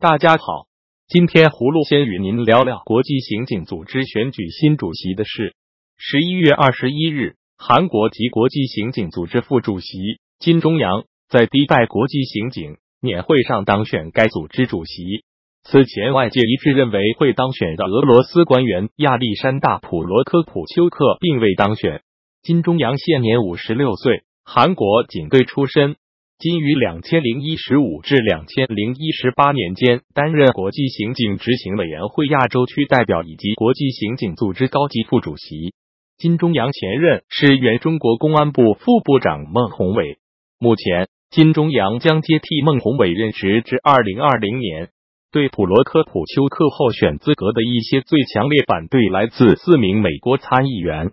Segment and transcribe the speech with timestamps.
[0.00, 0.68] 大家好，
[1.08, 5.56] 今天葫芦先与您聊聊国际刑警组织选举新主席的事。
[5.96, 9.98] 十一月二十一日，韩国及国际刑警组织副主席
[10.38, 15.24] 金钟阳在迪拜国际刑警年会上当选该组织主席。
[15.64, 22.02] 此前，外界一致认为会当选的俄罗斯官员亚历山大·普罗科普丘克并未当选。
[22.42, 25.96] 金钟阳现年五十六岁，韩国警队出身。
[26.40, 35.74] 今于两千零一十五至两千零一十八年间担任国际刑警执行委员会亚洲区代表以及国际刑警组织高级副主席。
[36.16, 40.18] 金钟阳前任是原中国公安部副部长孟宏伟。
[40.60, 44.90] 目前，金钟阳将接替孟宏伟任职至二零二零年。
[45.32, 51.10] 对普罗科普丘克候选资格的一些最强烈反对来自四名美国参议员。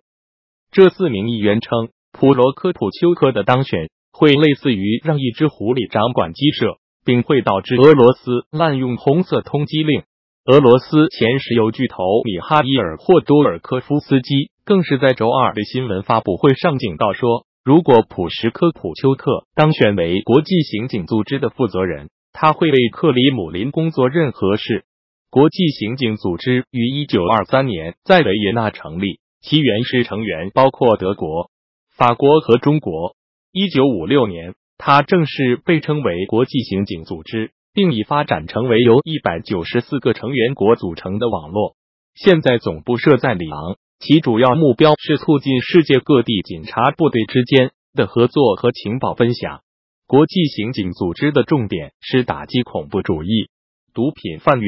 [0.71, 3.89] 这四名议员称，普罗科普丘克的当选。
[4.17, 10.03] 会类似于让一只狐狸掌管鸡舍，并会导致俄罗斯滥用红色通缉令。
[10.45, 24.85] 俄罗斯前石油巨头米哈伊尔霍多尔科夫斯基更是在周二的新闻发布会上警告说，如果普什科普丘克当选为国际刑警组织的负责人，他会为克里姆林宫做任何事。
[25.29, 31.49] 国际刑警组织于一九二三年在维也纳成立，其原始成员包括德国、
[31.97, 33.14] 法国和中国。
[33.57, 41.77] 一九五六年，它正式被称为国际刑警组织，并已发展成为由一百九十四个成员国组成的网络。
[42.15, 49.61] 现在总部设在里昂，其主要目标是促进世界各地警察部队之间的合作和情报分享。
[50.05, 53.47] 国际刑警组织的重点是打击恐怖主义、
[53.93, 54.67] 毒品贩运、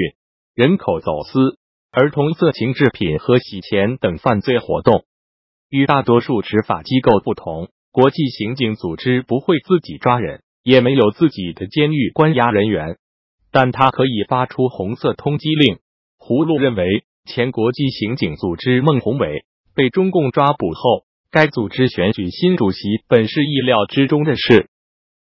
[0.56, 1.58] 人口走私、
[1.92, 5.04] 儿童色情制品和洗钱等犯罪活动。
[5.70, 7.68] 与大多数执法机构不同。
[7.98, 12.98] 国际刑警组织不会自己抓人，也没有自己的监狱关押人员，
[13.52, 15.80] 但他可以发出红色通缉令。
[16.20, 22.78] 葫芦认为，前国际刑警组织孟宏伟被中共抓捕后，该组织选举新主席
[23.08, 24.70] 本是意料之中的事。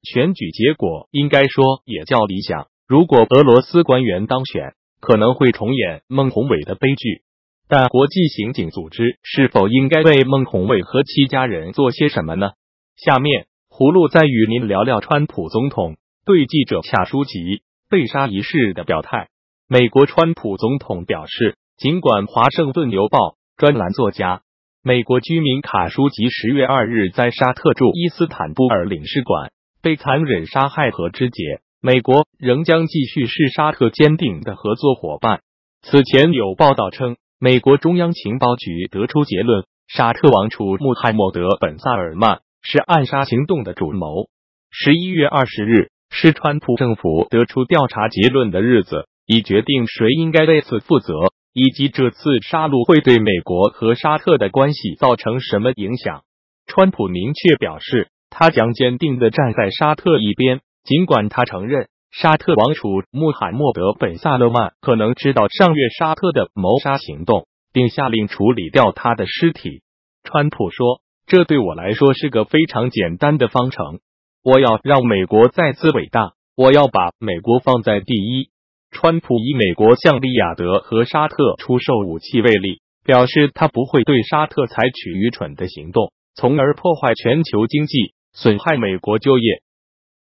[0.03, 2.67] 选举结果应该说也较理想。
[2.85, 7.21] 如果俄罗斯官员当选，可能会重演孟宏伟的悲剧。
[7.69, 12.51] 但国际刑警组织是否应该为孟宏伟和其家人做些什么呢？
[12.95, 19.27] 下面，葫芦再与您聊聊川普总统对记者卡舒吉被杀一事的表态。
[19.67, 23.17] 美国川普总统表示，尽管《华盛顿邮报》
[23.57, 24.43] 专栏作家、
[24.81, 29.51] 美国居民卡舒吉十月二日在沙特驻伊斯坦布尔领事馆
[29.81, 35.41] 被残忍杀害和肢解，美国仍将继续是沙特坚定的合作伙伴。
[35.81, 37.17] 此前有报道称。
[37.39, 44.27] 美国中央情报局得出结论：沙特王储穆罕默德·本·萨尔曼是暗杀行动的主谋。
[44.71, 51.13] 十一月二十日是川普政府得出调查结论的日子，以决定谁应该为此负责，
[51.53, 56.23] 以及这次杀戮会对美国和沙特的关系造成什么影响。
[56.65, 61.87] 川普明确表示，他将坚定的站在沙特一边，尽管他承认。
[62.11, 69.81] 沙特王储穆罕默德·本·萨勒曼可能知道上月沙特的谋杀行动，并下令处理掉他的尸体。
[70.23, 73.99] 川普说：“这对我来说是个非常简单的方程。
[74.43, 78.49] 我要让美国再次伟大，我要把美国放在第一。”
[78.89, 89.61] 川普以美国向利雅得和沙特出售武器为例，表示他不会对沙特采取愚蠢的行动，从而破坏全球经济，损害美国就业。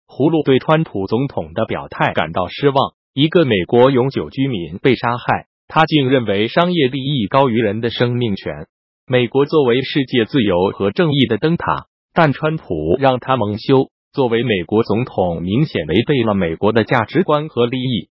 [0.09, 2.95] 葫芦对川普总统的表态感到失望。
[3.13, 8.67] 一个美国永久居民被杀害，他竟认为商业利益高于人的生命权。
[9.07, 13.91] 美国作为世界自由和正义的灯塔，但川普让他蒙羞。
[14.13, 18.09] 作为美国总统，明显违背了美国的价值观和利益。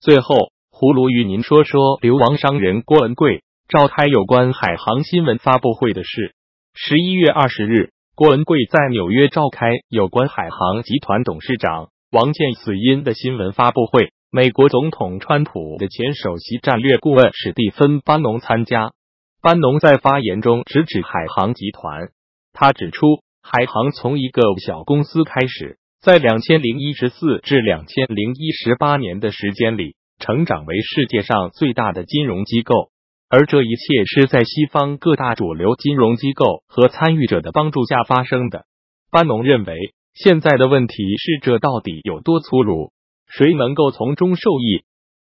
[0.00, 6.34] 最后，葫芦与您说说流亡商人郭文贵召开有关海航新闻发布会的事。
[6.74, 7.90] 十一月二十日。
[8.20, 18.92] 郭文贵在纽约召开有关海航集团董事长王健死因的新闻发布会，美国总统川普的前首席战略顾问史蒂芬·班农参加。
[19.40, 22.10] 班农在发言中直指海航集团，
[22.52, 23.06] 他指出，
[23.40, 32.90] 海航从一个小公司开始，在两千零一十四至两千零一十八年的时间里，成长为世界上最大的金融机构。
[33.32, 38.64] 而这一切是在西方各大主流金融机构和参与者的帮助下发生的。
[39.12, 42.90] 班农认为，现在的问题是这到底有多粗鲁？
[43.28, 44.82] 谁能够从中受益？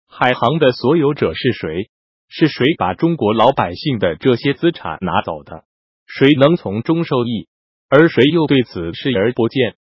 [0.08, 1.90] 海航的所有者是谁？
[2.28, 5.64] 是谁把中国老百姓的这些资产拿走的？
[6.06, 7.46] 谁能从中受益？
[7.90, 9.74] 而谁又对此视而不见？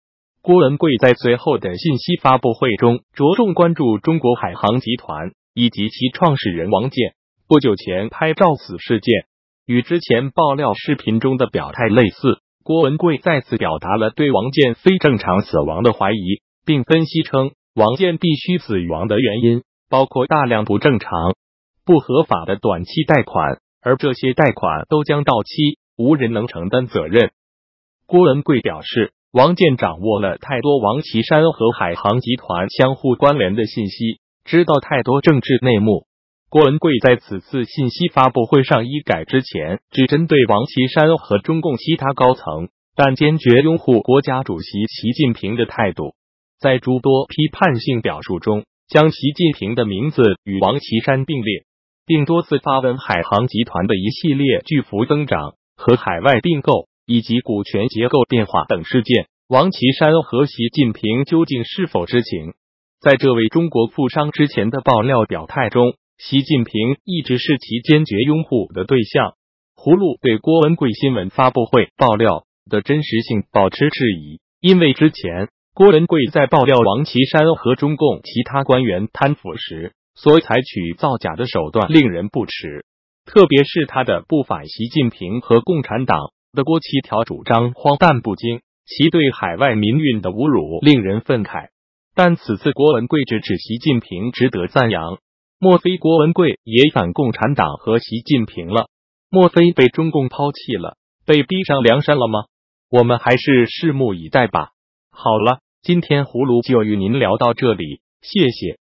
[0.43, 7.15] 郭文贵在随后的信息发布会中，着重关注中国海航集团以及其创始人王健
[7.51, 9.25] 不久前拍照死事件，
[9.67, 12.39] 与之前爆料视频中的表态类似。
[12.63, 21.35] 郭文贵再次表达了对王健非正常死亡的怀疑，并分析称，王健必须死亡的原因包括大量不正常、
[21.85, 27.33] 不合法的短期贷款，而这些贷款都将到期，无人能承担责任。
[28.07, 29.13] 郭文贵表示。
[29.33, 36.07] 王健掌握了太多王岐山和海航集团相互关联的信息，知道太多政治内幕。
[36.51, 46.17] 郭文贵在此次信息发布会上一改之前只针对王岐山和中共其他高层，但坚决拥护国家主席习近平的态度，
[46.59, 51.67] 在诸多批判性表述中，将习近平的名字与王岐山并列，
[52.05, 56.91] 并多次发文海航集团的一系列巨幅增长和海外并购。
[57.07, 62.53] 以及股权结构变化等事件，王岐山和习近平究竟是否知情？
[63.01, 69.33] 在这位中国富商之前的爆料表态中，习近平一直是其坚决拥护的对象。
[69.75, 82.85] 葫芦对郭文贵新闻发布会爆料的真实性保持质疑，因为之前郭文贵在爆料王岐山和中共其他官员贪腐时，所采取造假的手段令人不齿，
[83.25, 86.19] 特别是他的不反习近平和共产党。
[86.53, 91.69] 的郭其条主张荒诞不经，其对海外民运的侮辱令人愤慨。
[92.15, 95.17] 但此次郭文贵直指习近平，值得赞扬。
[95.63, 98.89] 莫非郭文贵也反共产党和习近平了？
[99.29, 100.97] 莫非被中共抛弃了，
[101.27, 102.45] 被逼上梁山了吗？
[102.89, 104.71] 我们还是拭目以待吧。
[105.11, 108.79] 好了，今天葫芦就与您聊到这里，谢谢。